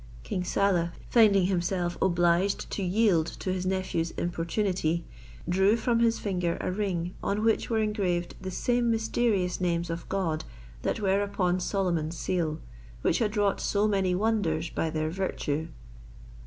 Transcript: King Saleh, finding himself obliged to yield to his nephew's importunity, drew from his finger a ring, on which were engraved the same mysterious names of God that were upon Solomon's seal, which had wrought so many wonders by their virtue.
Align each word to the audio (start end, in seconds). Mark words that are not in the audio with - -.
King 0.23 0.43
Saleh, 0.43 0.89
finding 1.11 1.45
himself 1.45 1.95
obliged 2.01 2.71
to 2.71 2.81
yield 2.81 3.27
to 3.37 3.53
his 3.53 3.67
nephew's 3.67 4.09
importunity, 4.17 5.05
drew 5.47 5.77
from 5.77 5.99
his 5.99 6.17
finger 6.17 6.57
a 6.59 6.71
ring, 6.71 7.13
on 7.21 7.43
which 7.43 7.69
were 7.69 7.77
engraved 7.77 8.33
the 8.41 8.49
same 8.49 8.89
mysterious 8.89 9.61
names 9.61 9.91
of 9.91 10.09
God 10.09 10.43
that 10.81 10.99
were 10.99 11.21
upon 11.21 11.59
Solomon's 11.59 12.17
seal, 12.17 12.59
which 13.03 13.19
had 13.19 13.37
wrought 13.37 13.59
so 13.61 13.87
many 13.87 14.15
wonders 14.15 14.71
by 14.71 14.89
their 14.89 15.11
virtue. 15.11 15.67